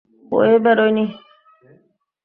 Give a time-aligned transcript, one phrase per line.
[0.29, 1.05] বইয়ে বেরোয় নি।